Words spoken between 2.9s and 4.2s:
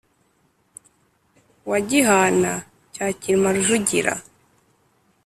cya Cyilima Rujugira